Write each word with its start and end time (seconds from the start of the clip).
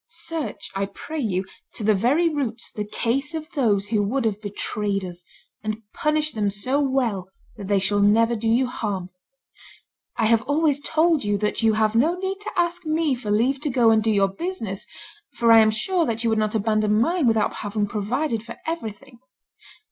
Search, 0.07 0.71
I 0.75 0.87
pray 0.87 1.19
you, 1.19 1.45
to 1.75 1.83
the 1.83 1.93
very 1.93 2.27
roots 2.27 2.71
the 2.71 2.85
case 2.87 3.35
of 3.35 3.51
those 3.51 3.89
who 3.89 4.01
would 4.01 4.25
have 4.25 4.41
betrayed 4.41 5.05
us, 5.05 5.23
and 5.63 5.83
punish 5.93 6.31
them 6.31 6.49
so 6.49 6.79
well 6.81 7.29
that 7.55 7.67
they 7.67 7.77
shall 7.77 7.99
never 7.99 8.35
do 8.35 8.47
you 8.47 8.65
harm. 8.65 9.11
I 10.17 10.25
have 10.25 10.41
always 10.49 10.79
told 10.79 11.23
you 11.23 11.37
that 11.37 11.61
you 11.61 11.73
have 11.73 11.93
no 11.93 12.17
need 12.17 12.39
to 12.39 12.51
ask 12.57 12.83
me 12.83 13.13
for 13.13 13.29
leave 13.29 13.59
to 13.61 13.69
go 13.69 13.91
and 13.91 14.01
do 14.01 14.09
your 14.09 14.29
business, 14.29 14.87
for 15.35 15.51
I 15.51 15.59
am 15.59 15.69
sure 15.69 16.03
that 16.07 16.23
you 16.23 16.31
would 16.31 16.39
not 16.39 16.55
abandon 16.55 16.99
mine 16.99 17.27
without 17.27 17.57
having 17.57 17.85
provided 17.85 18.41
for 18.41 18.57
everything. 18.65 19.19